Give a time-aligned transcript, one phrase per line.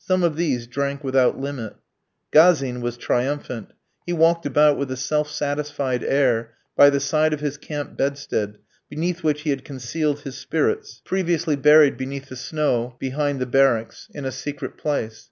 [0.00, 1.76] Some of these drank without limit.
[2.32, 3.74] Gazin was triumphant.
[4.04, 8.58] He walked about with a self satisfied air, by the side of his camp bedstead,
[8.90, 14.08] beneath which he had concealed his spirits, previously buried beneath the snow behind the barracks,
[14.12, 15.30] in a secret place.